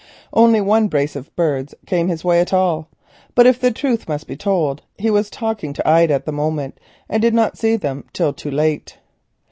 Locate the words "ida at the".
5.87-6.31